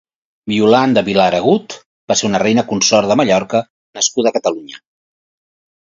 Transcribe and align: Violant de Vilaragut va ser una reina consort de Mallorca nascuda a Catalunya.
Violant 0.53 0.95
de 0.97 1.03
Vilaragut 1.09 1.75
va 2.13 2.17
ser 2.23 2.27
una 2.31 2.43
reina 2.47 2.65
consort 2.73 3.13
de 3.13 3.21
Mallorca 3.23 3.65
nascuda 4.01 4.33
a 4.35 4.39
Catalunya. 4.41 4.85